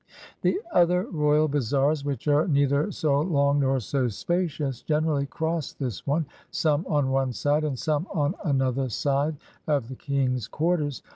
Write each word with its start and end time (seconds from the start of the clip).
The 0.41 0.59
other 0.73 1.03
royal 1.11 1.47
bazaars, 1.47 2.03
which 2.03 2.27
are 2.27 2.47
neither 2.47 2.91
so 2.91 3.19
long 3.21 3.59
nor 3.59 3.79
so 3.79 4.07
spacious, 4.07 4.81
generally 4.81 5.27
cross 5.27 5.73
this 5.73 6.07
one, 6.07 6.25
some 6.49 6.87
on 6.89 7.11
one 7.11 7.33
side 7.33 7.63
and 7.63 7.77
some 7.77 8.07
on 8.11 8.33
another 8.43 8.89
side 8.89 9.37
of 9.67 9.89
the 9.89 9.95
king's 9.95 10.47
quarters. 10.47 11.03